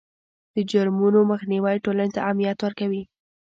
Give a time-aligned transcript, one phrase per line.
[0.55, 3.03] د جرمونو مخنیوی ټولنې ته امنیت ورکوي.